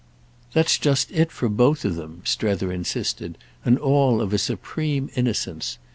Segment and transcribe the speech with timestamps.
[0.53, 5.77] "That's just it, for both of them," Strether insisted—"and all of a supreme innocence.